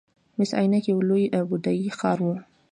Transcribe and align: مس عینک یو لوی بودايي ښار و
مس 0.37 0.51
عینک 0.59 0.85
یو 0.89 0.99
لوی 1.09 1.25
بودايي 1.49 1.89
ښار 1.97 2.19
و 2.23 2.27